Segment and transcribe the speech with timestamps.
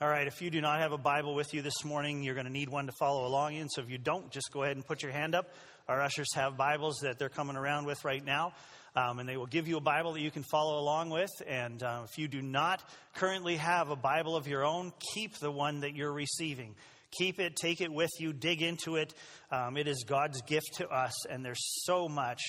[0.00, 2.46] All right, if you do not have a Bible with you this morning, you're going
[2.46, 3.68] to need one to follow along in.
[3.68, 5.50] So if you don't, just go ahead and put your hand up.
[5.88, 8.52] Our ushers have Bibles that they're coming around with right now.
[8.94, 11.30] Um, and they will give you a Bible that you can follow along with.
[11.48, 12.80] And uh, if you do not
[13.16, 16.76] currently have a Bible of your own, keep the one that you're receiving.
[17.18, 19.12] Keep it, take it with you, dig into it.
[19.50, 22.40] Um, it is God's gift to us, and there's so much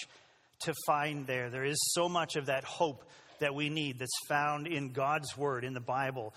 [0.65, 1.49] to find there.
[1.49, 3.05] There is so much of that hope
[3.39, 6.35] that we need that's found in God's Word, in the Bible.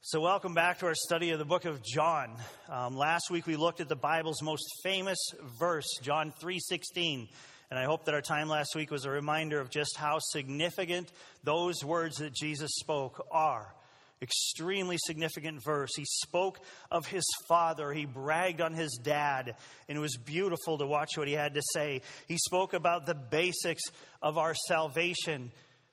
[0.00, 2.30] So, welcome back to our study of the book of John.
[2.68, 5.18] Um, last week we looked at the Bible's most famous
[5.58, 7.28] verse, John 3:16,
[7.68, 11.10] and I hope that our time last week was a reminder of just how significant
[11.42, 13.74] those words that Jesus spoke are
[14.22, 15.90] extremely significant verse.
[15.96, 16.60] He spoke
[16.92, 17.92] of his father.
[17.92, 19.56] He bragged on his dad,
[19.88, 22.02] and it was beautiful to watch what he had to say.
[22.28, 23.82] He spoke about the basics
[24.22, 25.50] of our salvation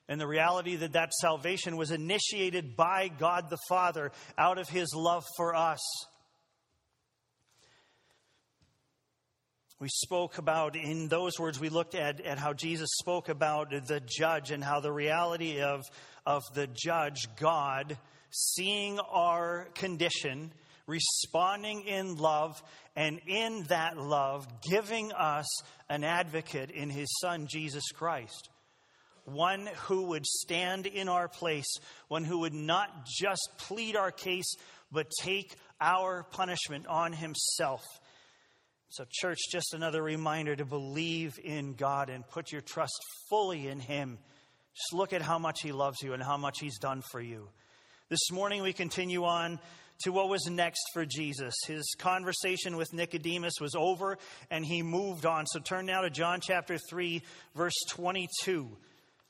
[0.08, 4.94] and the reality that that salvation was initiated by God the Father out of his
[4.96, 5.80] love for us.
[9.80, 14.02] We spoke about, in those words, we looked at, at how Jesus spoke about the
[14.06, 15.84] judge and how the reality of,
[16.26, 17.98] of the judge, God,
[18.32, 20.54] seeing our condition,
[20.88, 22.64] responding in love,
[22.96, 25.46] and in that love, giving us
[25.90, 28.50] an advocate in his son, Jesus Christ.
[29.26, 34.56] One who would stand in our place, one who would not just plead our case,
[34.92, 37.82] but take our punishment on himself.
[38.90, 42.98] So, church, just another reminder to believe in God and put your trust
[43.30, 44.18] fully in Him.
[44.74, 47.50] Just look at how much He loves you and how much He's done for you.
[48.08, 49.60] This morning we continue on
[50.04, 51.54] to what was next for Jesus.
[51.68, 54.18] His conversation with Nicodemus was over
[54.52, 55.46] and he moved on.
[55.48, 57.22] So turn now to John chapter 3
[57.56, 58.78] verse 22.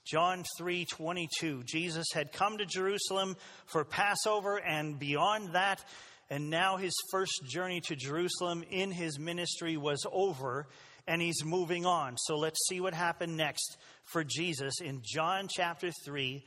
[0.05, 1.63] John 3:22.
[1.63, 5.83] Jesus had come to Jerusalem for Passover and beyond that
[6.29, 10.67] and now his first journey to Jerusalem in his ministry was over
[11.07, 12.17] and he's moving on.
[12.17, 16.43] So let's see what happened next for Jesus in John chapter 3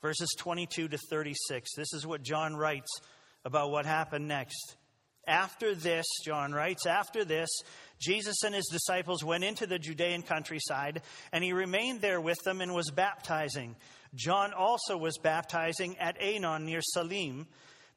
[0.00, 1.70] verses 22 to 36.
[1.76, 3.00] This is what John writes
[3.44, 4.76] about what happened next.
[5.26, 7.48] After this, John writes, after this,
[7.98, 12.60] Jesus and his disciples went into the Judean countryside, and he remained there with them
[12.60, 13.74] and was baptizing.
[14.14, 17.46] John also was baptizing at Aenon near Salim,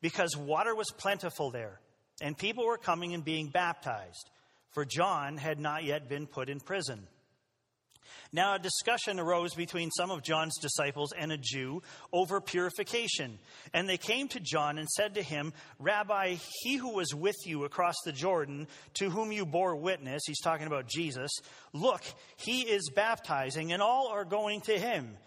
[0.02, 1.80] because water was plentiful there,
[2.22, 4.30] and people were coming and being baptized,
[4.72, 7.08] for John had not yet been put in prison.
[8.32, 11.82] Now, a discussion arose between some of John's disciples and a Jew
[12.14, 13.40] over purification.
[13.74, 17.64] And they came to John and said to him, Rabbi, he who was with you
[17.64, 21.32] across the Jordan, to whom you bore witness, he's talking about Jesus,
[21.74, 22.02] look,
[22.38, 25.18] he is baptizing, and all are going to him.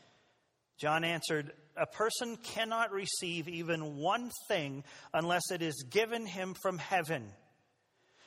[0.79, 6.79] John answered, A person cannot receive even one thing unless it is given him from
[6.79, 7.25] heaven.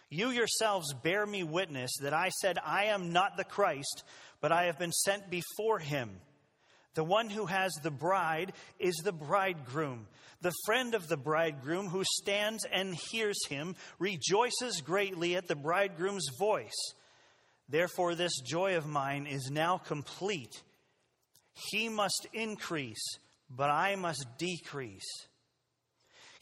[0.10, 4.04] You yourselves bear me witness that I said, I am not the Christ
[4.46, 6.12] but I have been sent before him.
[6.94, 10.06] The one who has the bride is the bridegroom.
[10.42, 16.28] The friend of the bridegroom who stands and hears him rejoices greatly at the bridegroom's
[16.38, 16.94] voice.
[17.70, 20.62] Therefore, this joy of mine is now complete.
[21.72, 23.18] He must increase,
[23.50, 25.26] but I must decrease.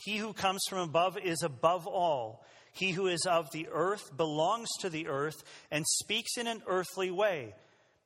[0.03, 2.43] He who comes from above is above all.
[2.73, 7.09] He who is of the earth belongs to the earth and speaks in an earthly
[7.09, 7.53] way.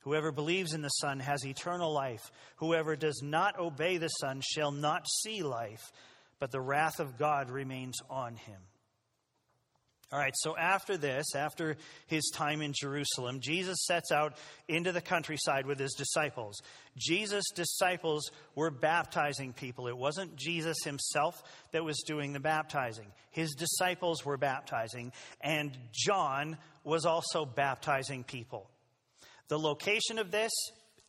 [0.00, 2.30] Whoever believes in the Son has eternal life.
[2.56, 5.92] Whoever does not obey the Son shall not see life,
[6.38, 8.60] but the wrath of God remains on him.
[10.12, 11.76] All right, so after this, after
[12.08, 14.36] his time in Jerusalem, Jesus sets out
[14.66, 16.60] into the countryside with his disciples.
[16.96, 19.86] Jesus' disciples were baptizing people.
[19.86, 21.40] It wasn't Jesus himself
[21.70, 28.69] that was doing the baptizing, his disciples were baptizing, and John was also baptizing people.
[29.50, 30.52] The location of this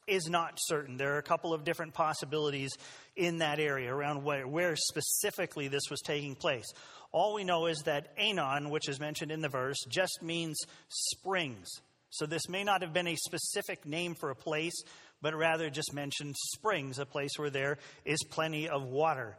[0.07, 0.97] is not certain.
[0.97, 2.71] There are a couple of different possibilities
[3.15, 6.65] in that area around where, where, specifically this was taking place.
[7.11, 10.57] All we know is that Aenon, which is mentioned in the verse, just means
[10.89, 11.69] springs.
[12.09, 14.73] So this may not have been a specific name for a place,
[15.21, 19.37] but rather just mentioned springs, a place where there is plenty of water.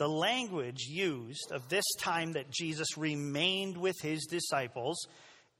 [0.00, 4.96] the language used of this time that Jesus remained with his disciples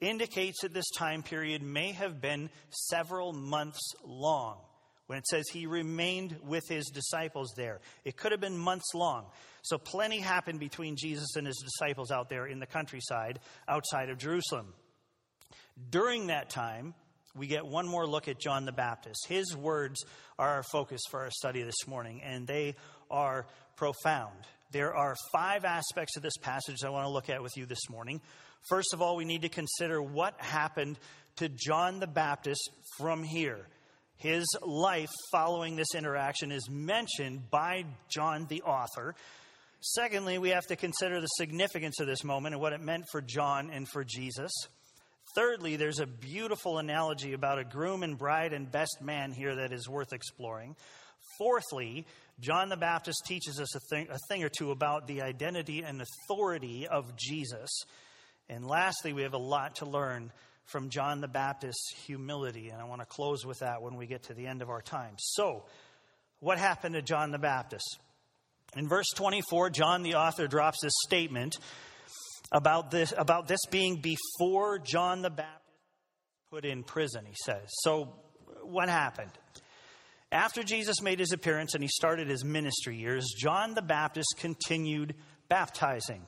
[0.00, 4.58] indicates that this time period may have been several months long.
[5.06, 9.26] When it says he remained with his disciples there, it could have been months long.
[9.62, 14.18] So, plenty happened between Jesus and his disciples out there in the countryside outside of
[14.18, 14.72] Jerusalem.
[15.90, 16.94] During that time,
[17.36, 19.26] we get one more look at John the Baptist.
[19.28, 20.04] His words
[20.38, 22.76] are our focus for our study this morning, and they
[23.10, 23.46] are
[23.76, 24.36] profound.
[24.72, 27.88] There are five aspects of this passage I want to look at with you this
[27.90, 28.20] morning.
[28.68, 30.98] First of all, we need to consider what happened
[31.36, 33.66] to John the Baptist from here.
[34.16, 39.14] His life following this interaction is mentioned by John the author.
[39.80, 43.22] Secondly, we have to consider the significance of this moment and what it meant for
[43.22, 44.52] John and for Jesus.
[45.34, 49.72] Thirdly, there's a beautiful analogy about a groom and bride and best man here that
[49.72, 50.76] is worth exploring.
[51.38, 52.04] Fourthly,
[52.40, 56.02] John the Baptist teaches us a thing, a thing or two about the identity and
[56.02, 57.70] authority of Jesus.
[58.50, 60.32] And lastly, we have a lot to learn
[60.64, 62.68] from John the Baptist's humility.
[62.70, 64.82] And I want to close with that when we get to the end of our
[64.82, 65.14] time.
[65.18, 65.64] So,
[66.40, 67.98] what happened to John the Baptist?
[68.76, 71.58] In verse 24, John the author drops this statement
[72.50, 75.60] about this, about this being before John the Baptist
[76.50, 77.62] put in prison, he says.
[77.82, 78.12] So,
[78.62, 79.30] what happened?
[80.32, 85.14] After Jesus made his appearance and he started his ministry years, John the Baptist continued
[85.48, 86.22] baptizing.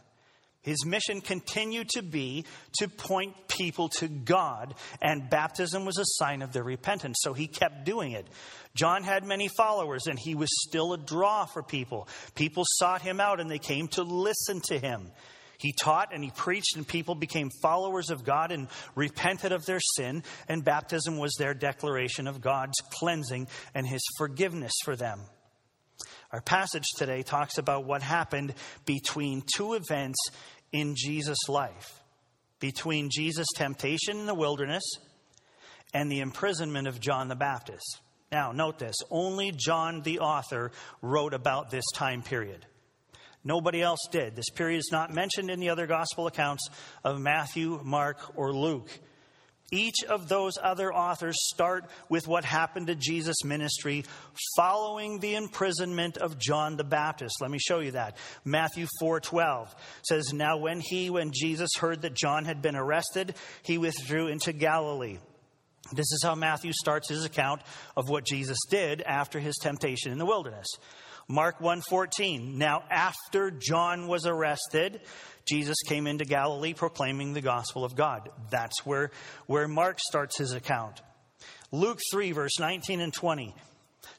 [0.62, 2.44] His mission continued to be
[2.78, 7.48] to point people to God, and baptism was a sign of their repentance, so he
[7.48, 8.28] kept doing it.
[8.74, 12.08] John had many followers, and he was still a draw for people.
[12.36, 15.10] People sought him out, and they came to listen to him.
[15.58, 19.80] He taught and he preached, and people became followers of God and repented of their
[19.96, 25.20] sin, and baptism was their declaration of God's cleansing and his forgiveness for them.
[26.32, 28.54] Our passage today talks about what happened
[28.86, 30.18] between two events
[30.72, 32.02] in Jesus' life
[32.60, 34.82] between Jesus' temptation in the wilderness
[35.92, 38.00] and the imprisonment of John the Baptist.
[38.30, 40.72] Now, note this only John the author
[41.02, 42.64] wrote about this time period.
[43.44, 44.36] Nobody else did.
[44.36, 46.68] This period is not mentioned in the other gospel accounts
[47.04, 48.88] of Matthew, Mark, or Luke.
[49.72, 54.04] Each of those other authors start with what happened to Jesus' ministry
[54.54, 57.40] following the imprisonment of John the Baptist.
[57.40, 58.18] Let me show you that.
[58.44, 63.78] Matthew 4:12 says, "Now when he when Jesus heard that John had been arrested, he
[63.78, 65.18] withdrew into Galilee."
[65.90, 67.62] This is how Matthew starts his account
[67.96, 70.68] of what Jesus did after his temptation in the wilderness.
[71.32, 72.58] Mark 1:14.
[72.58, 75.00] Now after John was arrested,
[75.46, 78.28] Jesus came into Galilee proclaiming the gospel of God.
[78.50, 79.10] That's where,
[79.46, 81.00] where Mark starts his account.
[81.70, 83.54] Luke 3, verse 19 and 20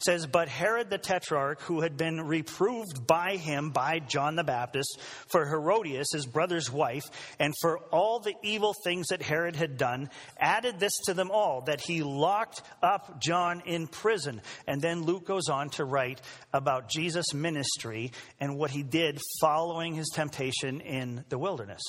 [0.05, 4.99] says, But Herod the Tetrarch, who had been reproved by him, by John the Baptist,
[5.27, 7.03] for Herodias, his brother's wife,
[7.39, 11.61] and for all the evil things that Herod had done, added this to them all,
[11.61, 14.41] that he locked up John in prison.
[14.67, 16.21] And then Luke goes on to write
[16.53, 21.81] about Jesus' ministry and what he did following his temptation in the wilderness.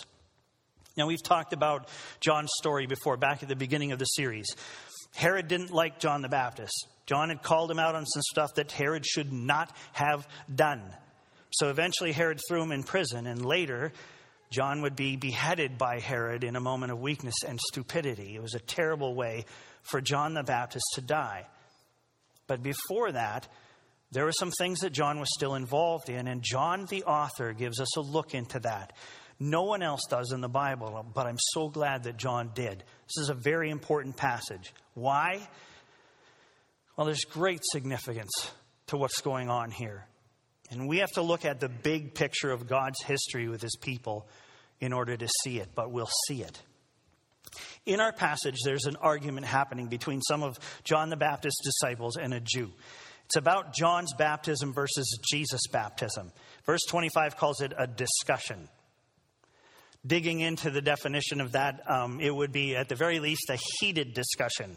[0.97, 1.89] Now, we've talked about
[2.21, 4.47] John's story before, back at the beginning of the series.
[5.15, 6.89] Herod didn't like John the Baptist.
[7.07, 10.83] John had called him out on some stuff that Herod should not have done.
[11.51, 13.93] So eventually, Herod threw him in prison, and later,
[14.51, 18.35] John would be beheaded by Herod in a moment of weakness and stupidity.
[18.35, 19.45] It was a terrible way
[19.83, 21.47] for John the Baptist to die.
[22.47, 23.49] But before that,
[24.11, 27.81] there were some things that John was still involved in, and John, the author, gives
[27.81, 28.93] us a look into that.
[29.41, 32.79] No one else does in the Bible, but I'm so glad that John did.
[33.07, 34.73] This is a very important passage.
[34.95, 35.47] Why?
[36.97, 38.33] Well, there's great significance
[38.89, 40.07] to what's going on here.
[40.71, 44.27] And we have to look at the big picture of God's history with his people
[44.81, 46.63] in order to see it, but we'll see it.
[47.87, 52.33] In our passage, there's an argument happening between some of John the Baptist's disciples and
[52.33, 52.73] a Jew.
[53.27, 56.33] It's about John's baptism versus Jesus' baptism.
[56.67, 58.69] Verse 25 calls it a discussion.
[60.07, 63.59] Digging into the definition of that, um, it would be at the very least a
[63.79, 64.77] heated discussion.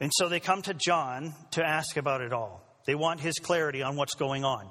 [0.00, 2.62] And so they come to John to ask about it all.
[2.86, 4.70] They want his clarity on what's going on.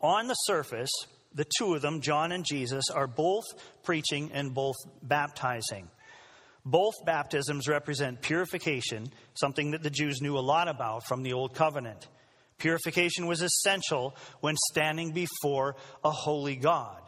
[0.00, 0.90] On the surface,
[1.34, 3.44] the two of them, John and Jesus, are both
[3.82, 5.88] preaching and both baptizing.
[6.64, 11.54] Both baptisms represent purification, something that the Jews knew a lot about from the Old
[11.54, 12.08] Covenant.
[12.58, 17.00] Purification was essential when standing before a holy God.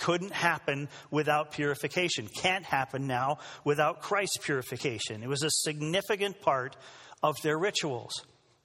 [0.00, 2.26] Couldn't happen without purification.
[2.26, 5.22] Can't happen now without Christ's purification.
[5.22, 6.76] It was a significant part
[7.22, 8.12] of their rituals.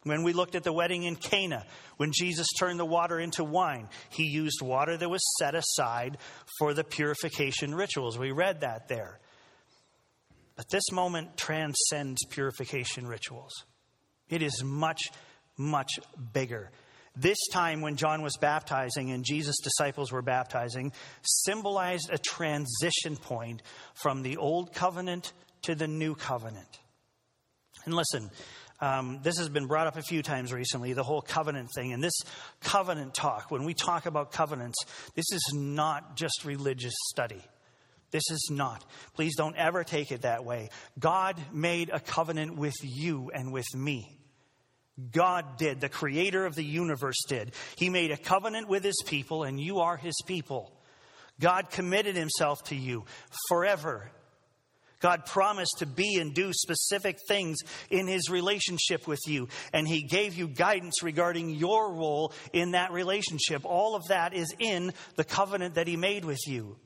[0.03, 1.65] When we looked at the wedding in Cana,
[1.97, 6.19] when Jesus turned the water into wine, he used water that was set aside
[6.57, 8.17] for the purification rituals.
[8.17, 9.19] We read that there.
[10.55, 13.51] But this moment transcends purification rituals.
[14.29, 15.01] It is much,
[15.57, 15.99] much
[16.33, 16.71] bigger.
[17.15, 20.91] This time, when John was baptizing and Jesus' disciples were baptizing,
[21.21, 23.61] symbolized a transition point
[23.93, 25.31] from the old covenant
[25.63, 26.79] to the new covenant.
[27.85, 28.29] And listen,
[28.81, 31.93] um, this has been brought up a few times recently the whole covenant thing.
[31.93, 32.19] And this
[32.61, 34.77] covenant talk, when we talk about covenants,
[35.15, 37.41] this is not just religious study.
[38.11, 38.83] This is not.
[39.13, 40.69] Please don't ever take it that way.
[40.99, 44.19] God made a covenant with you and with me.
[45.11, 45.81] God did.
[45.81, 47.51] The creator of the universe did.
[47.75, 50.71] He made a covenant with his people, and you are his people.
[51.39, 53.03] God committed himself to you
[53.49, 54.09] forever.
[55.01, 57.57] God promised to be and do specific things
[57.89, 62.91] in his relationship with you, and he gave you guidance regarding your role in that
[62.91, 63.65] relationship.
[63.65, 66.77] All of that is in the covenant that he made with you.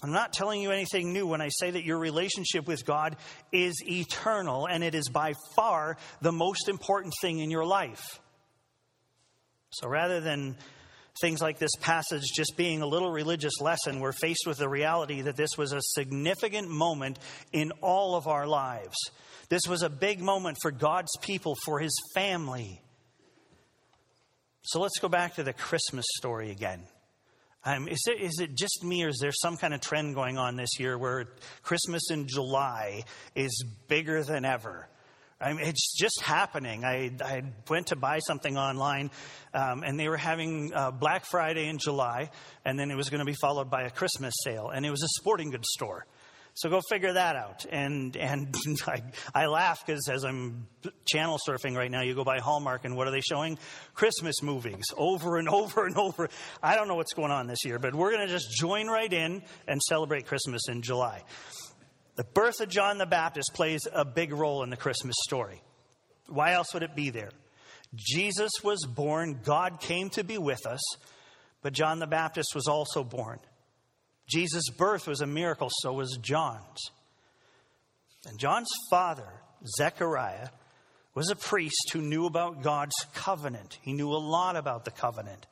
[0.00, 3.16] I'm not telling you anything new when I say that your relationship with God
[3.52, 8.20] is eternal and it is by far the most important thing in your life.
[9.70, 10.56] So rather than
[11.20, 15.22] things like this passage just being a little religious lesson, we're faced with the reality
[15.22, 17.18] that this was a significant moment
[17.52, 18.96] in all of our lives.
[19.50, 22.80] This was a big moment for God's people, for his family.
[24.62, 26.82] So let's go back to the Christmas story again.
[27.64, 30.36] Um, is, it, is it just me, or is there some kind of trend going
[30.36, 31.26] on this year where
[31.62, 33.04] Christmas in July
[33.36, 34.88] is bigger than ever?
[35.40, 36.84] I mean, it's just happening.
[36.84, 39.10] I, I went to buy something online,
[39.54, 42.30] um, and they were having uh, Black Friday in July,
[42.64, 45.02] and then it was going to be followed by a Christmas sale, and it was
[45.02, 46.06] a sporting goods store.
[46.54, 47.64] So go figure that out.
[47.70, 48.54] And and
[48.86, 49.02] I,
[49.34, 50.66] I laugh because as I'm
[51.06, 53.58] channel surfing right now, you go by Hallmark and what are they showing?
[53.94, 56.28] Christmas movies over and over and over.
[56.62, 59.12] I don't know what's going on this year, but we're going to just join right
[59.12, 61.22] in and celebrate Christmas in July.
[62.16, 65.62] The birth of John the Baptist plays a big role in the Christmas story.
[66.28, 67.30] Why else would it be there?
[67.94, 70.80] Jesus was born, God came to be with us,
[71.62, 73.38] but John the Baptist was also born.
[74.32, 76.90] Jesus' birth was a miracle, so was John's.
[78.26, 79.28] And John's father,
[79.76, 80.48] Zechariah,
[81.14, 83.78] was a priest who knew about God's covenant.
[83.82, 85.46] He knew a lot about the covenant.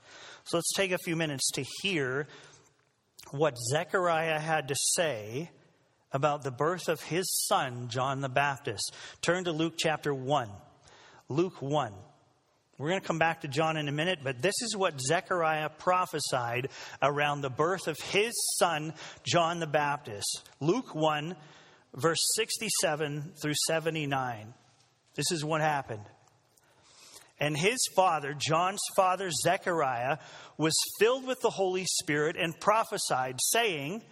[0.45, 2.27] So let's take a few minutes to hear
[3.31, 5.51] what Zechariah had to say
[6.13, 8.95] about the birth of his son, John the Baptist.
[9.21, 10.49] Turn to Luke chapter 1.
[11.29, 11.93] Luke 1.
[12.81, 15.69] We're going to come back to John in a minute, but this is what Zechariah
[15.69, 16.71] prophesied
[17.03, 20.49] around the birth of his son, John the Baptist.
[20.61, 21.37] Luke 1,
[21.95, 24.55] verse 67 through 79.
[25.15, 26.07] This is what happened.
[27.39, 30.17] And his father, John's father, Zechariah,
[30.57, 34.03] was filled with the Holy Spirit and prophesied, saying,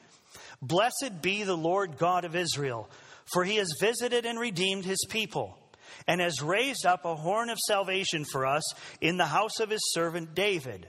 [0.60, 2.90] Blessed be the Lord God of Israel,
[3.32, 5.58] for he has visited and redeemed his people
[6.06, 9.82] and has raised up a horn of salvation for us in the house of his
[9.92, 10.88] servant David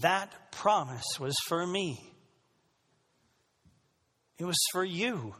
[0.00, 2.00] That promise was for me.
[4.38, 5.34] It was for you.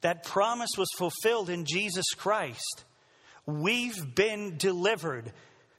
[0.00, 2.84] That promise was fulfilled in Jesus Christ.
[3.46, 5.32] We've been delivered.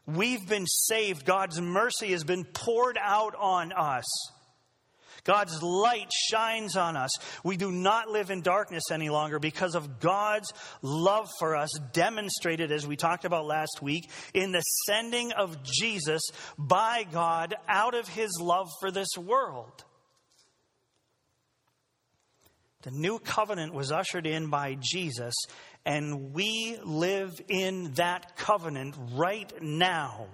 [0.06, 1.26] We've been saved.
[1.26, 4.06] God's mercy has been poured out on us.
[5.24, 7.12] God's light shines on us.
[7.44, 10.52] We do not live in darkness any longer because of God's
[10.82, 16.22] love for us, demonstrated, as we talked about last week, in the sending of Jesus
[16.58, 19.84] by God out of his love for this world.
[22.84, 25.36] The new covenant was ushered in by Jesus,
[25.86, 30.28] and we live in that covenant right now.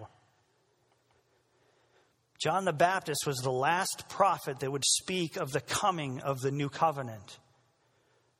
[2.39, 6.51] John the Baptist was the last prophet that would speak of the coming of the
[6.51, 7.39] new covenant.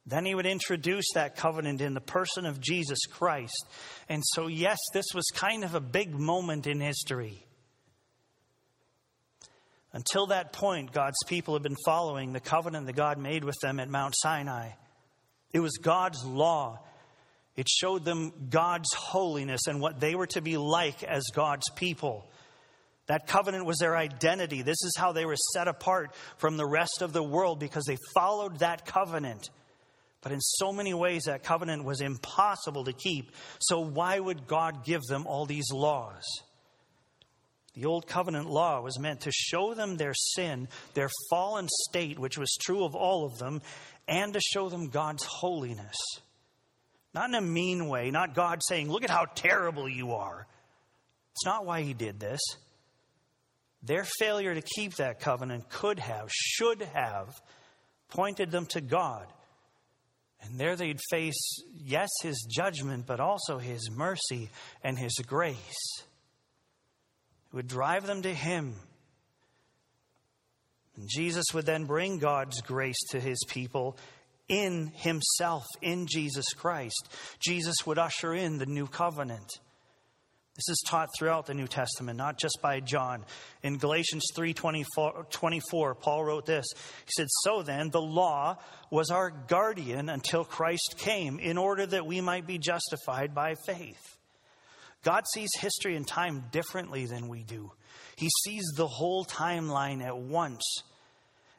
[0.06, 3.66] Then he would introduce that covenant in the person of Jesus Christ.
[4.08, 7.44] And so, yes, this was kind of a big moment in history.
[9.92, 13.80] Until that point, God's people had been following the covenant that God made with them
[13.80, 14.70] at Mount Sinai.
[15.51, 16.80] It was God's law.
[17.56, 22.30] It showed them God's holiness and what they were to be like as God's people.
[23.08, 24.62] That covenant was their identity.
[24.62, 27.98] This is how they were set apart from the rest of the world because they
[28.14, 29.50] followed that covenant.
[30.22, 33.32] But in so many ways, that covenant was impossible to keep.
[33.60, 36.24] So, why would God give them all these laws?
[37.76, 42.38] The old covenant law was meant to show them their sin, their fallen state, which
[42.38, 43.62] was true of all of them,
[44.08, 45.96] and to show them God's holiness.
[47.14, 50.48] Not in a mean way, not God saying, Look at how terrible you are.
[51.34, 52.42] It's not why He did this.
[53.88, 57.41] Their failure to keep that covenant could have, should have,
[58.10, 59.25] pointed them to God.
[60.41, 64.50] And there they'd face, yes, His judgment, but also His mercy
[64.84, 66.01] and His grace.
[67.48, 68.75] It would drive them to Him.
[70.98, 73.98] And Jesus would then bring God's grace to His people
[74.50, 77.10] in Himself, in Jesus Christ.
[77.39, 79.50] Jesus would usher in the new covenant.
[80.58, 83.24] This is taught throughout the New Testament, not just by John.
[83.62, 86.66] In Galatians 3:24, Paul wrote this.
[87.06, 88.58] He said, "So then, the law
[88.90, 94.18] was our guardian until Christ came, in order that we might be justified by faith."
[95.04, 97.72] God sees history and time differently than we do.
[98.16, 100.64] He sees the whole timeline at once.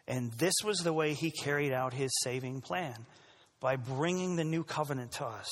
[0.08, 3.06] And this was the way he carried out his saving plan
[3.60, 5.48] by bringing the new covenant to us.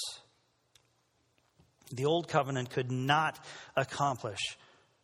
[1.92, 3.38] The old covenant could not
[3.76, 4.40] accomplish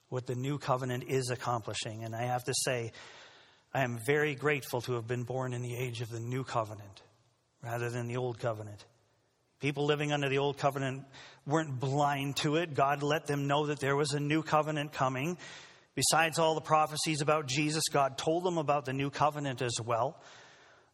[0.09, 2.05] what the new covenant is accomplishing.
[2.05, 2.93] And I have to say,
[3.73, 7.03] I am very grateful to have been born in the age of the new covenant
[7.63, 8.85] rather than the old covenant.
[9.61, 11.05] People living under the old covenant
[11.47, 12.75] weren't blind to it.
[12.75, 15.39] God let them know that there was a new covenant coming.
[15.95, 20.21] Besides all the prophecies about Jesus, God told them about the new covenant as well,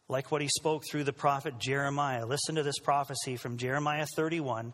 [0.07, 2.25] like what he spoke through the prophet Jeremiah.
[2.25, 4.73] Listen to this prophecy from Jeremiah 31,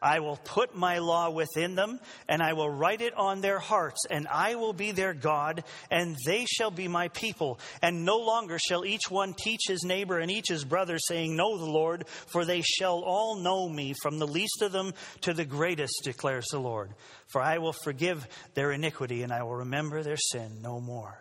[0.00, 4.04] I will put my law within them, and I will write it on their hearts,
[4.10, 7.58] and I will be their God, and they shall be my people.
[7.80, 11.56] And no longer shall each one teach his neighbor and each his brother, saying, Know
[11.56, 15.44] the Lord, for they shall all know me, from the least of them to the
[15.44, 16.92] greatest, declares the Lord.
[17.26, 21.18] For I will forgive their iniquity, and I will remember their sin no more.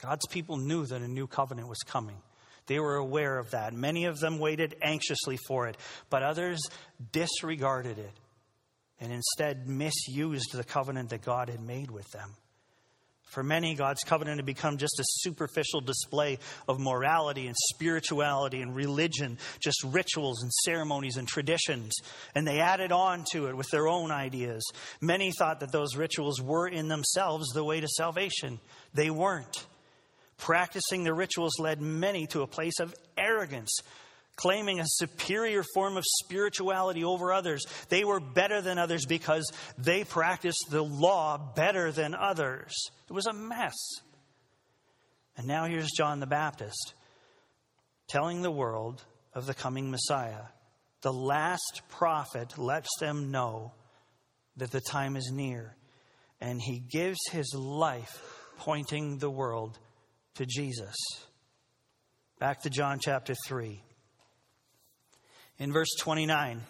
[0.00, 2.16] God's people knew that a new covenant was coming.
[2.66, 3.72] They were aware of that.
[3.72, 5.76] Many of them waited anxiously for it,
[6.10, 6.60] but others
[7.12, 8.12] disregarded it
[9.00, 12.36] and instead misused the covenant that God had made with them.
[13.32, 18.76] For many, God's covenant had become just a superficial display of morality and spirituality and
[18.76, 21.94] religion, just rituals and ceremonies and traditions.
[22.34, 24.62] And they added on to it with their own ideas.
[25.00, 28.60] Many thought that those rituals were in themselves the way to salvation.
[28.92, 29.66] They weren't.
[30.42, 33.78] Practicing the rituals led many to a place of arrogance,
[34.34, 37.64] claiming a superior form of spirituality over others.
[37.90, 42.72] They were better than others because they practiced the law better than others.
[43.08, 43.76] It was a mess.
[45.36, 46.94] And now here's John the Baptist
[48.08, 49.00] telling the world
[49.34, 50.46] of the coming Messiah.
[51.02, 53.74] The last prophet lets them know
[54.56, 55.76] that the time is near,
[56.40, 58.20] and he gives his life
[58.58, 59.78] pointing the world
[60.34, 60.94] to Jesus.
[62.38, 63.82] Back to John chapter 3.
[65.58, 66.60] In verse 29,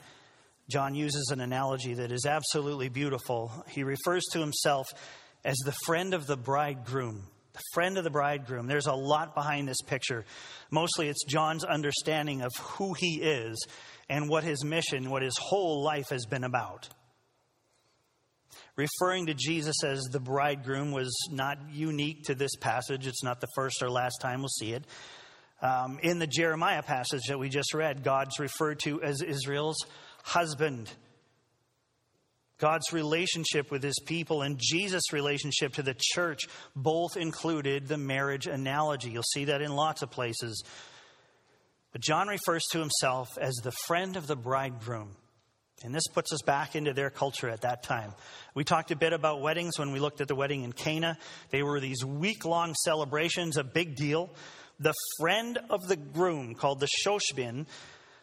[0.70, 3.52] John uses an analogy that is absolutely beautiful.
[3.68, 4.86] He refers to himself
[5.44, 7.22] as the friend of the bridegroom.
[7.52, 8.66] The friend of the bridegroom.
[8.66, 10.24] There's a lot behind this picture.
[10.70, 13.66] Mostly it's John's understanding of who he is
[14.08, 16.88] and what his mission, what his whole life has been about
[18.76, 23.06] referring to Jesus as the bridegroom was not unique to this passage.
[23.06, 24.84] It's not the first or last time we'll see it.
[25.60, 29.78] Um, in the Jeremiah passage that we just read, God's referred to as Israel's
[30.24, 30.90] husband.
[32.58, 36.42] God's relationship with his people and Jesus' relationship to the church
[36.74, 39.10] both included the marriage analogy.
[39.10, 40.62] You'll see that in lots of places.
[41.92, 45.16] But John refers to himself as the friend of the bridegroom.
[45.84, 48.12] And this puts us back into their culture at that time.
[48.54, 51.18] We talked a bit about weddings when we looked at the wedding in Cana.
[51.50, 54.30] They were these week long celebrations, a big deal.
[54.78, 57.66] The friend of the groom, called the shoshbin,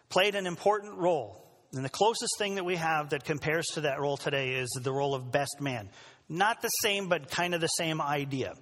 [0.09, 1.45] played an important role.
[1.73, 4.91] And the closest thing that we have that compares to that role today is the
[4.91, 5.89] role of best man.
[6.27, 8.53] Not the same, but kind of the same idea.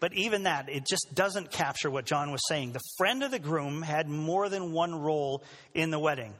[0.00, 2.72] But even that, it just doesn't capture what John was saying.
[2.72, 5.44] The friend of the groom had more than one role
[5.74, 6.34] in the wedding.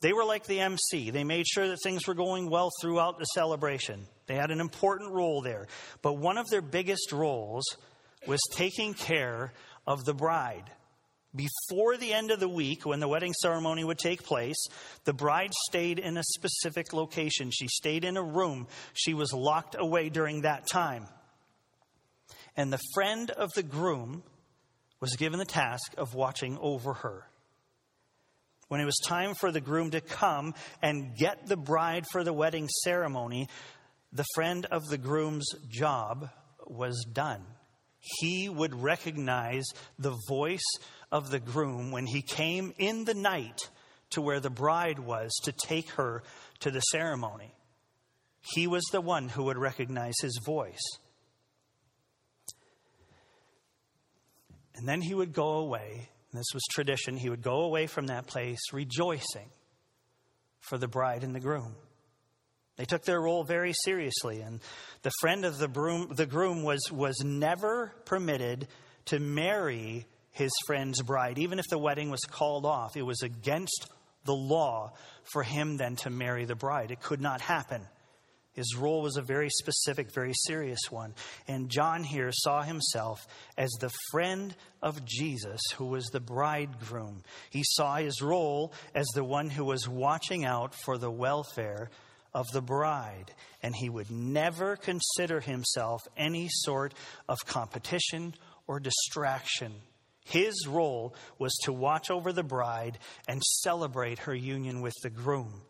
[0.00, 1.10] They were like the MC.
[1.10, 4.06] They made sure that things were going well throughout the celebration.
[4.26, 5.66] They had an important role there.
[6.00, 7.64] But one of their biggest roles
[8.26, 9.52] was taking care
[9.86, 10.70] of the bride.
[11.34, 14.56] Before the end of the week, when the wedding ceremony would take place,
[15.04, 17.50] the bride stayed in a specific location.
[17.52, 18.66] She stayed in a room.
[18.94, 21.06] She was locked away during that time.
[22.56, 24.22] And the friend of the groom
[24.98, 27.29] was given the task of watching over her
[28.70, 32.32] when it was time for the groom to come and get the bride for the
[32.32, 33.48] wedding ceremony,
[34.12, 36.30] the friend of the groom's job
[36.68, 37.44] was done.
[37.98, 39.64] He would recognize
[39.98, 40.78] the voice
[41.10, 43.58] of the groom when he came in the night
[44.10, 46.22] to where the bride was to take her
[46.60, 47.52] to the ceremony.
[48.54, 50.78] He was the one who would recognize his voice.
[54.76, 57.16] And then he would go away this was tradition.
[57.16, 59.48] He would go away from that place rejoicing
[60.60, 61.74] for the bride and the groom.
[62.76, 64.60] They took their role very seriously, and
[65.02, 68.68] the friend of the, the groom was, was never permitted
[69.06, 72.96] to marry his friend's bride, even if the wedding was called off.
[72.96, 73.90] It was against
[74.24, 74.92] the law
[75.32, 76.90] for him then to marry the bride.
[76.90, 77.82] It could not happen.
[78.52, 81.14] His role was a very specific, very serious one.
[81.46, 87.22] And John here saw himself as the friend of Jesus, who was the bridegroom.
[87.50, 91.90] He saw his role as the one who was watching out for the welfare
[92.34, 93.32] of the bride.
[93.62, 96.94] And he would never consider himself any sort
[97.28, 98.34] of competition
[98.66, 99.74] or distraction.
[100.24, 105.62] His role was to watch over the bride and celebrate her union with the groom.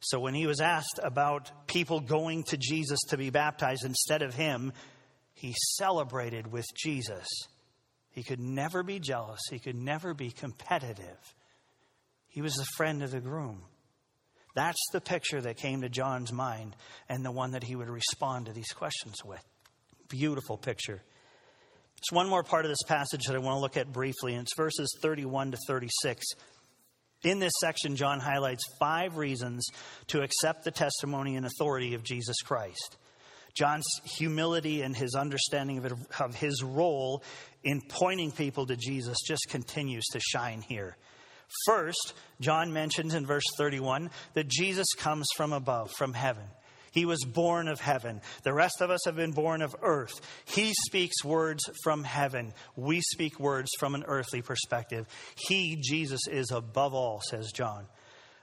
[0.00, 4.34] So when he was asked about people going to Jesus to be baptized instead of
[4.34, 4.72] him,
[5.34, 7.26] he celebrated with Jesus.
[8.10, 11.34] He could never be jealous, he could never be competitive.
[12.28, 13.62] He was the friend of the groom.
[14.54, 16.76] That's the picture that came to John's mind
[17.08, 19.42] and the one that he would respond to these questions with.
[20.08, 21.02] Beautiful picture.
[21.98, 24.42] It's one more part of this passage that I want to look at briefly, and
[24.42, 26.24] it's verses 31 to 36.
[27.22, 29.66] In this section, John highlights five reasons
[30.08, 32.96] to accept the testimony and authority of Jesus Christ.
[33.54, 37.22] John's humility and his understanding of, it, of, his role
[37.64, 40.96] in pointing people to Jesus just continues to shine here.
[41.64, 46.44] First, John mentions in verse 31 that Jesus comes from above, from heaven.
[46.96, 48.22] He was born of heaven.
[48.42, 50.18] The rest of us have been born of earth.
[50.46, 52.54] He speaks words from heaven.
[52.74, 55.06] We speak words from an earthly perspective.
[55.36, 57.84] He, Jesus, is above all, says John.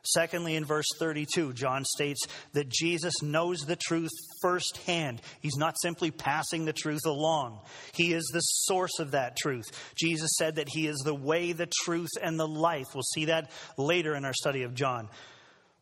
[0.04, 5.24] Secondly, in verse 32, John states that Jesus knows the truth firsthand.
[5.42, 7.60] He's not simply passing the truth along,
[7.94, 9.66] He is the source of that truth.
[9.96, 12.86] Jesus said that He is the way, the truth, and the life.
[12.94, 15.10] We'll see that later in our study of John.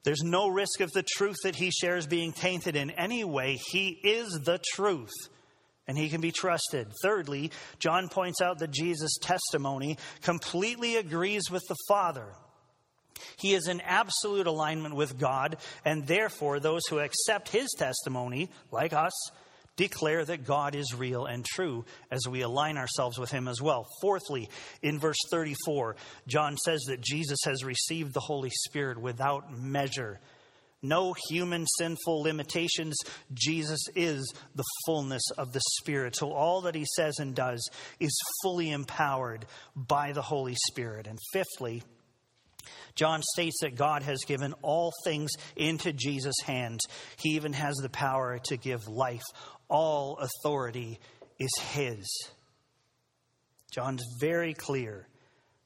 [0.04, 3.60] There's no risk of the truth that he shares being tainted in any way.
[3.72, 5.12] He is the truth
[5.88, 6.88] and he can be trusted.
[7.04, 12.28] Thirdly, John points out that Jesus' testimony completely agrees with the Father.
[13.38, 18.94] He is in absolute alignment with God, and therefore, those who accept his testimony, like
[18.94, 19.12] us,
[19.82, 23.88] declare that God is real and true as we align ourselves with Him as well.
[24.00, 24.48] Fourthly,
[24.84, 25.96] in verse 34,
[26.28, 30.20] John says that Jesus has received the Holy Spirit without measure.
[30.84, 32.96] No human sinful limitations.
[33.34, 36.16] Jesus is the fullness of the Spirit.
[36.16, 37.68] So all that He says and does
[38.00, 41.08] is fully empowered by the Holy Spirit.
[41.08, 41.82] And fifthly,
[42.96, 46.82] John states that God has given all things into Jesus' hands.
[47.18, 49.24] He even has the power to give life
[49.72, 51.00] all authority
[51.40, 52.06] is His.
[53.72, 55.08] John's very clear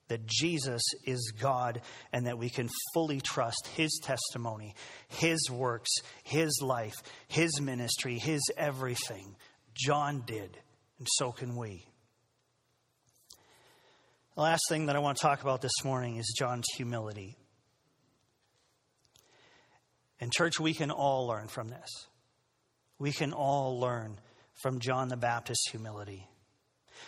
[0.08, 1.82] that Jesus is God
[2.14, 4.76] and that we can fully trust His testimony,
[5.08, 5.90] His works,
[6.24, 6.94] His life,
[7.28, 9.36] His ministry, His everything.
[9.74, 10.58] John did,
[11.00, 11.86] and so can we.
[14.36, 17.38] The last thing that I want to talk about this morning is John's humility.
[20.20, 21.90] In church, we can all learn from this.
[23.00, 24.20] We can all learn
[24.62, 26.28] from John the Baptist's humility.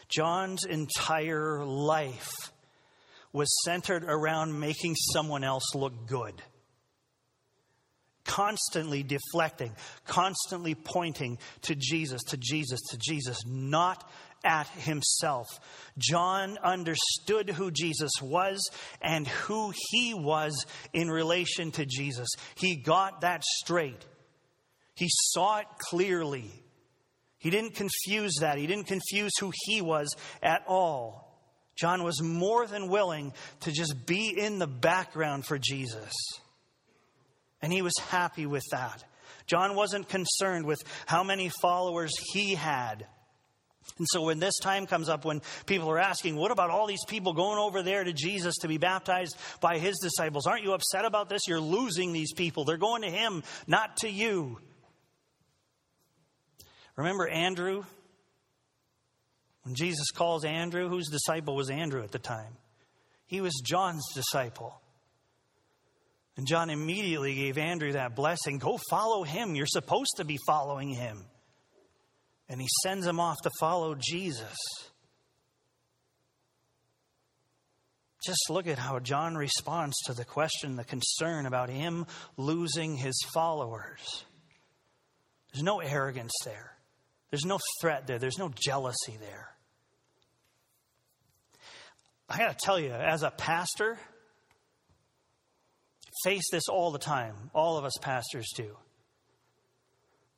[0.09, 2.31] John's entire life
[3.33, 6.41] was centered around making someone else look good.
[8.25, 9.73] Constantly deflecting,
[10.05, 14.09] constantly pointing to Jesus, to Jesus, to Jesus, not
[14.43, 15.47] at himself.
[15.97, 18.69] John understood who Jesus was
[19.01, 22.27] and who he was in relation to Jesus.
[22.55, 24.05] He got that straight.
[24.97, 26.51] He saw it clearly.
[27.37, 28.57] He didn't confuse that.
[28.57, 31.23] He didn't confuse who he was at all.
[31.79, 36.11] John was more than willing to just be in the background for Jesus.
[37.61, 39.03] And he was happy with that.
[39.45, 43.05] John wasn't concerned with how many followers he had.
[43.99, 47.05] And so when this time comes up, when people are asking, what about all these
[47.07, 50.47] people going over there to Jesus to be baptized by his disciples?
[50.47, 51.47] Aren't you upset about this?
[51.47, 52.65] You're losing these people.
[52.65, 54.57] They're going to him, not to you.
[56.97, 57.83] Remember Andrew?
[59.63, 62.57] When Jesus calls Andrew, whose disciple was Andrew at the time?
[63.25, 64.81] He was John's disciple.
[66.35, 69.55] And John immediately gave Andrew that blessing go follow him.
[69.55, 71.25] You're supposed to be following him
[72.49, 74.55] and he sends him off to follow Jesus.
[78.25, 82.05] Just look at how John responds to the question, the concern about him
[82.35, 84.25] losing his followers.
[85.53, 86.73] There's no arrogance there,
[87.29, 89.49] there's no threat there, there's no jealousy there.
[92.29, 93.97] I got to tell you, as a pastor,
[96.23, 97.35] face this all the time.
[97.53, 98.75] All of us pastors do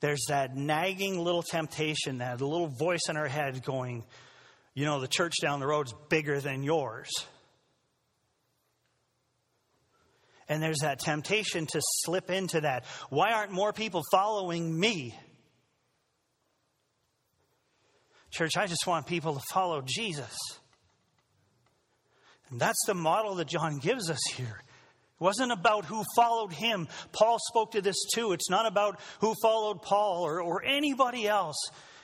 [0.02, 4.06] there's that nagging little temptation, that little voice in our head going,
[4.73, 7.10] you know, the church down the road is bigger than yours.
[10.47, 12.86] And there's that temptation to slip into that.
[13.10, 15.15] Why aren't more people following me?
[18.32, 20.36] Church, I just want people to follow Jesus.
[22.50, 24.62] And that's the model that John gives us here.
[24.63, 26.88] It wasn't about who followed him.
[27.12, 28.32] Paul spoke to this too.
[28.32, 31.58] It's not about who followed Paul or, or anybody else.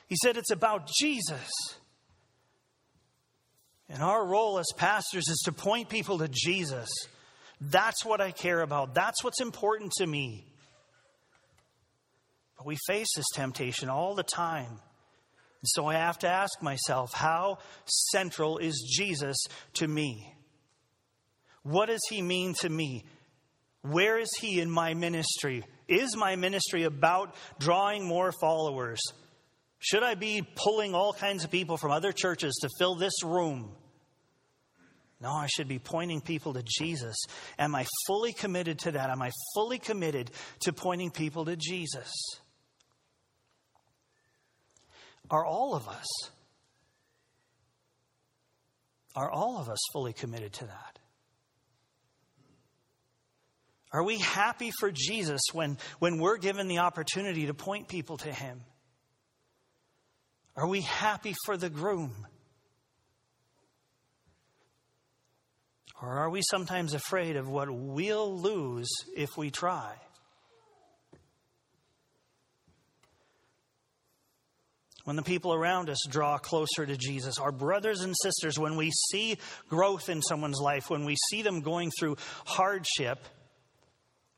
[0.07, 1.49] He said it's about Jesus.
[3.89, 6.89] And our role as pastors is to point people to Jesus.
[7.61, 8.93] That's what I care about.
[8.93, 10.45] That's what's important to me.
[12.57, 14.79] But we face this temptation all the time.
[15.65, 19.35] And so I have to ask myself how central is Jesus
[19.73, 20.31] to me?
[21.63, 23.03] What does he mean to me?
[23.81, 25.63] Where is he in my ministry?
[25.87, 29.01] Is my ministry about drawing more followers?
[29.79, 33.71] Should I be pulling all kinds of people from other churches to fill this room?
[35.19, 37.15] No, I should be pointing people to Jesus.
[37.57, 39.09] Am I fully committed to that?
[39.09, 42.13] Am I fully committed to pointing people to Jesus?
[45.29, 46.05] Are all of us?
[49.15, 50.99] Are all of us fully committed to that?
[53.91, 58.31] Are we happy for Jesus when, when we're given the opportunity to point people to
[58.31, 58.61] him?
[60.57, 62.13] Are we happy for the groom?
[66.01, 69.93] Or are we sometimes afraid of what we'll lose if we try?
[75.05, 78.91] When the people around us draw closer to Jesus, our brothers and sisters, when we
[79.11, 79.37] see
[79.69, 83.19] growth in someone's life, when we see them going through hardship,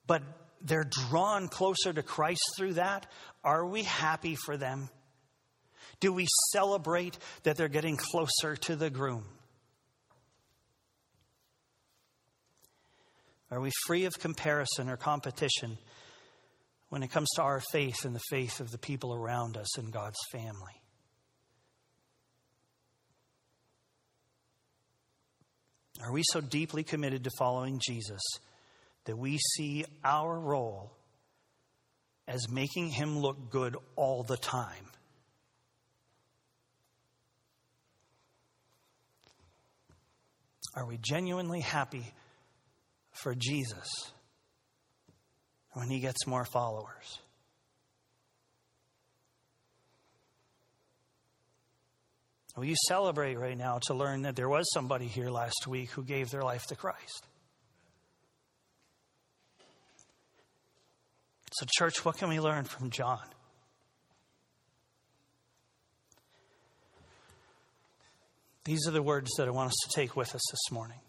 [0.06, 0.22] but
[0.62, 3.08] they're drawn closer to Christ through that,
[3.46, 4.90] are we happy for them?
[6.02, 9.24] Do we celebrate that they're getting closer to the groom?
[13.50, 15.78] Are we free of comparison or competition
[16.90, 19.92] when it comes to our faith and the faith of the people around us in
[19.92, 20.82] God's family?
[26.02, 28.22] Are we so deeply committed to following Jesus
[29.06, 30.92] that we see our role
[32.28, 34.92] as making him look good all the time.
[40.76, 42.14] Are we genuinely happy
[43.12, 44.12] for Jesus
[45.78, 47.20] when he gets more followers?
[52.56, 56.04] Will you celebrate right now to learn that there was somebody here last week who
[56.04, 57.28] gave their life to Christ?
[61.54, 63.20] So, church, what can we learn from John?
[68.64, 71.00] These are the words that I want us to take with us this morning.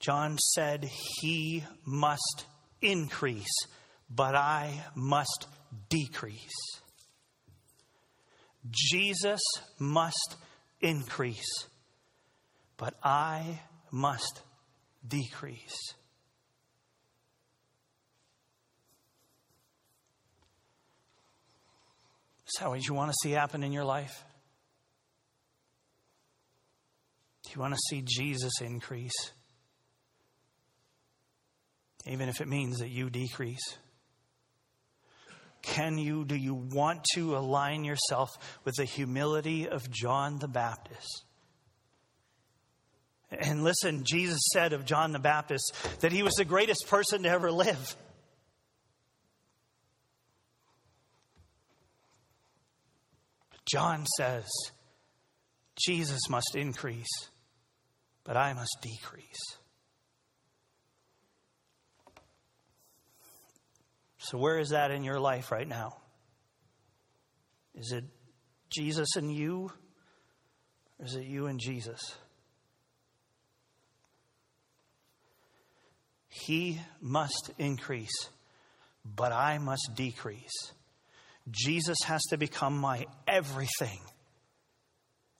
[0.00, 2.46] John said, He must
[2.80, 3.56] increase,
[4.10, 5.46] but I must
[5.88, 6.80] decrease.
[8.70, 9.40] Jesus
[9.78, 10.36] must
[10.80, 11.66] increase,
[12.76, 13.60] but I
[13.90, 14.42] must
[15.06, 15.94] decrease.
[22.46, 24.24] Is that what you want to see happen in your life?
[27.44, 29.32] Do you want to see Jesus increase?
[32.08, 33.76] Even if it means that you decrease.
[35.62, 38.30] Can you, do you want to align yourself
[38.64, 41.24] with the humility of John the Baptist?
[43.30, 47.28] And listen, Jesus said of John the Baptist that he was the greatest person to
[47.28, 47.96] ever live.
[53.70, 54.46] John says,
[55.78, 57.28] Jesus must increase,
[58.24, 59.57] but I must decrease.
[64.28, 65.96] So, where is that in your life right now?
[67.74, 68.04] Is it
[68.68, 69.72] Jesus and you,
[70.98, 71.98] or is it you and Jesus?
[76.28, 78.28] He must increase,
[79.02, 80.72] but I must decrease.
[81.50, 84.00] Jesus has to become my everything.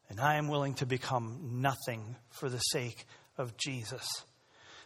[0.09, 3.05] And I am willing to become nothing for the sake
[3.37, 4.07] of Jesus.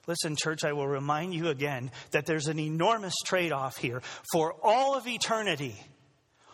[0.07, 4.03] Listen, church, I will remind you again that there's an enormous trade off here.
[4.33, 5.77] For all of eternity,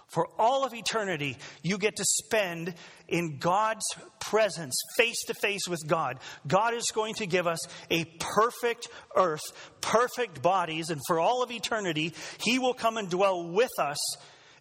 [0.09, 2.75] for all of eternity, you get to spend
[3.09, 3.85] in God's
[4.21, 6.19] presence, face to face with God.
[6.47, 7.59] God is going to give us
[7.91, 9.41] a perfect earth,
[9.81, 13.99] perfect bodies, and for all of eternity, He will come and dwell with us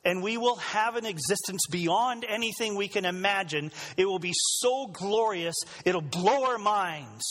[0.06, 3.72] and we will have an existence beyond anything we can imagine.
[3.98, 7.26] It will be so glorious, it'll blow our minds.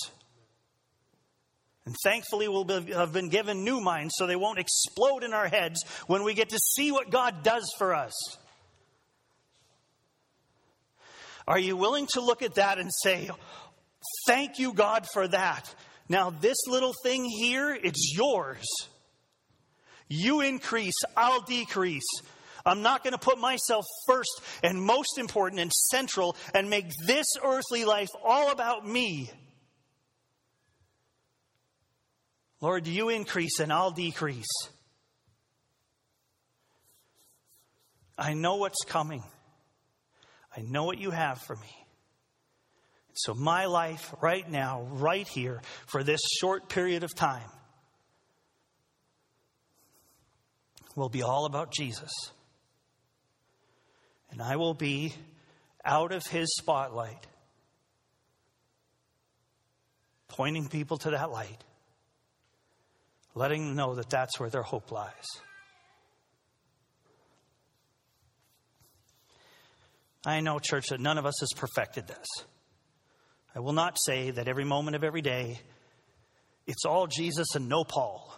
[1.86, 5.46] And thankfully, we'll be, have been given new minds so they won't explode in our
[5.46, 8.12] heads when we get to see what God does for us.
[11.46, 13.30] Are you willing to look at that and say,
[14.26, 15.72] Thank you, God, for that?
[16.08, 18.66] Now, this little thing here, it's yours.
[20.08, 22.06] You increase, I'll decrease.
[22.64, 27.26] I'm not going to put myself first and most important and central and make this
[27.42, 29.30] earthly life all about me.
[32.60, 34.46] Lord, you increase and I'll decrease.
[38.18, 39.22] I know what's coming.
[40.56, 41.86] I know what you have for me.
[43.12, 47.48] So, my life right now, right here, for this short period of time,
[50.94, 52.10] will be all about Jesus
[54.36, 55.14] and I will be
[55.82, 57.26] out of his spotlight,
[60.28, 61.56] pointing people to that light,
[63.36, 65.12] letting them know that that's where their hope lies.
[70.24, 72.26] I know, church, that none of us has perfected this.
[73.54, 75.60] I will not say that every moment of every day
[76.66, 78.34] it's all Jesus and no Paul.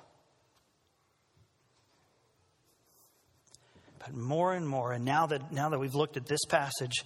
[4.00, 7.04] But more and more, and now that now that we've looked at this passage,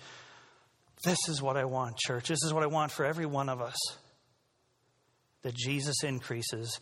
[1.04, 2.28] this is what I want, church.
[2.28, 3.76] This is what I want for every one of us.
[5.42, 6.78] That Jesus increases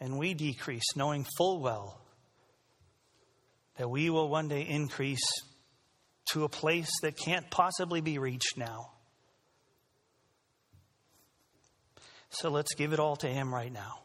[0.00, 2.00] and we decrease, knowing full well
[3.76, 5.26] that we will one day increase
[6.32, 8.90] to a place that can't possibly be reached now.
[12.30, 14.00] So let's give it all to Him right now.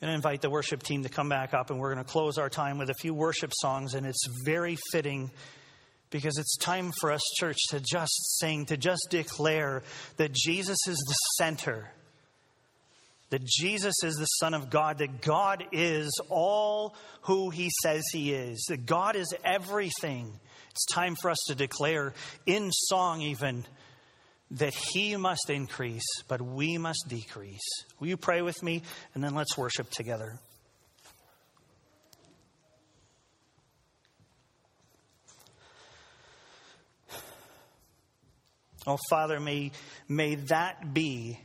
[0.00, 2.48] To invite the worship team to come back up, and we're going to close our
[2.48, 3.92] time with a few worship songs.
[3.92, 5.30] And it's very fitting
[6.08, 9.82] because it's time for us, church, to just sing, to just declare
[10.16, 11.90] that Jesus is the center,
[13.30, 18.32] that Jesus is the Son of God, that God is all who He says He
[18.32, 20.38] is, that God is everything.
[20.70, 22.12] It's time for us to declare
[22.46, 23.64] in song, even
[24.52, 27.60] that he must increase, but we must decrease.
[27.98, 28.82] Will you pray with me?
[29.14, 30.38] And then let's worship together.
[38.86, 39.72] Oh, Father, may,
[40.08, 41.38] may that be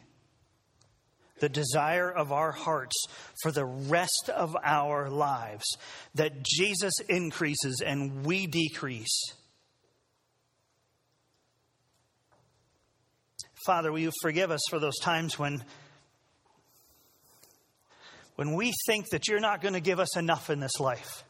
[1.39, 2.95] the desire of our hearts
[3.41, 5.65] for the rest of our lives
[6.15, 9.33] that Jesus increases and we decrease
[13.65, 15.63] Father, will you forgive us for those times when,
[18.35, 21.23] when we think that you're not going to give us enough in this life?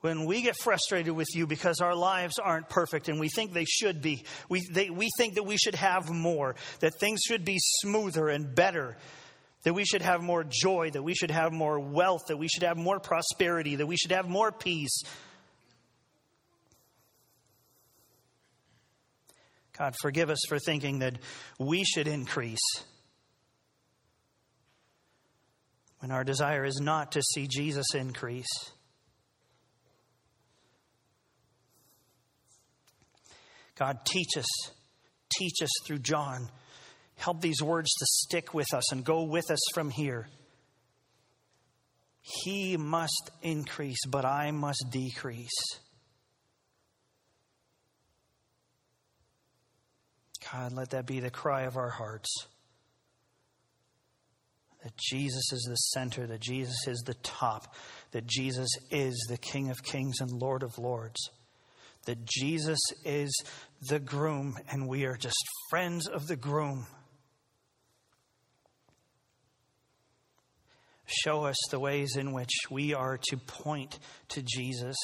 [0.00, 3.66] When we get frustrated with you because our lives aren't perfect and we think they
[3.66, 7.58] should be, we, they, we think that we should have more, that things should be
[7.58, 8.96] smoother and better,
[9.62, 12.62] that we should have more joy, that we should have more wealth, that we should
[12.62, 15.02] have more prosperity, that we should have more peace.
[19.76, 21.18] God, forgive us for thinking that
[21.58, 22.58] we should increase
[26.00, 28.48] when our desire is not to see Jesus increase.
[33.80, 34.46] God, teach us.
[35.38, 36.50] Teach us through John.
[37.16, 40.28] Help these words to stick with us and go with us from here.
[42.20, 45.48] He must increase, but I must decrease.
[50.52, 52.46] God, let that be the cry of our hearts.
[54.82, 57.74] That Jesus is the center, that Jesus is the top,
[58.10, 61.30] that Jesus is the King of kings and Lord of lords
[62.06, 63.30] that Jesus is
[63.88, 65.36] the groom and we are just
[65.70, 66.86] friends of the groom.
[71.06, 73.98] Show us the ways in which we are to point
[74.28, 74.96] to Jesus.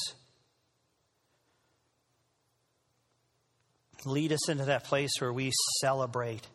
[4.05, 6.47] Lead us into that place where we celebrate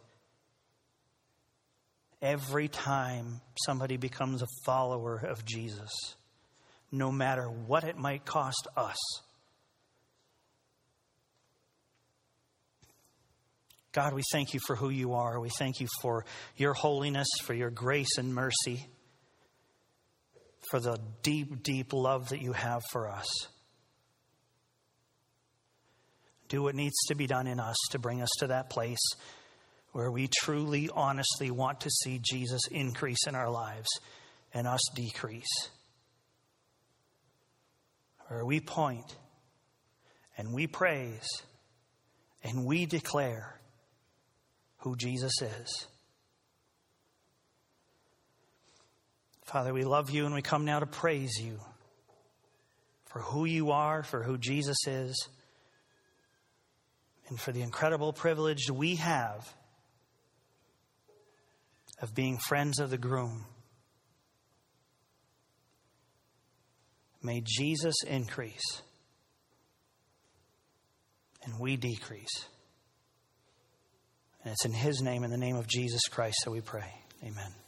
[2.21, 5.91] every time somebody becomes a follower of Jesus,
[6.91, 8.97] no matter what it might cost us.
[13.93, 15.39] God, we thank you for who you are.
[15.39, 16.25] We thank you for
[16.55, 18.87] your holiness, for your grace and mercy,
[20.69, 23.27] for the deep, deep love that you have for us.
[26.47, 28.99] Do what needs to be done in us to bring us to that place
[29.91, 33.89] where we truly, honestly want to see Jesus increase in our lives
[34.53, 35.69] and us decrease.
[38.27, 39.15] Where we point
[40.37, 41.27] and we praise
[42.43, 43.60] and we declare
[44.81, 45.87] who Jesus is.
[49.45, 51.59] Father, we love you and we come now to praise you
[53.05, 55.27] for who you are, for who Jesus is,
[57.27, 59.53] and for the incredible privilege we have
[62.01, 63.45] of being friends of the groom.
[67.21, 68.81] May Jesus increase
[71.43, 72.45] and we decrease.
[74.43, 76.93] And it's in His name, in the name of Jesus Christ, that we pray.
[77.23, 77.60] Amen.